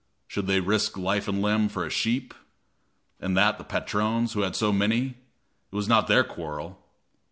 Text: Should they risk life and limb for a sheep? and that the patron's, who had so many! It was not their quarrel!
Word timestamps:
Should 0.27 0.47
they 0.47 0.59
risk 0.61 0.97
life 0.97 1.27
and 1.27 1.43
limb 1.43 1.69
for 1.69 1.85
a 1.85 1.91
sheep? 1.91 2.33
and 3.19 3.37
that 3.37 3.59
the 3.59 3.63
patron's, 3.63 4.33
who 4.33 4.41
had 4.41 4.55
so 4.55 4.73
many! 4.73 5.09
It 5.71 5.75
was 5.75 5.87
not 5.87 6.07
their 6.07 6.23
quarrel! 6.23 6.83